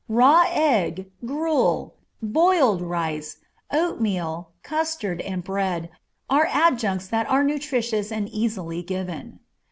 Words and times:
Raw 0.09 0.45
egg, 0.51 1.11
gruel, 1.27 1.93
boiled 2.23 2.81
rice, 2.81 3.37
oatmeal, 3.69 4.49
custard, 4.63 5.21
and 5.21 5.43
bread 5.43 5.91
are 6.27 6.47
adjuncts 6.47 7.07
that 7.09 7.29
are 7.29 7.43
nutritious 7.43 8.11
and 8.11 8.27
easily 8.29 8.81
given. 8.81 9.41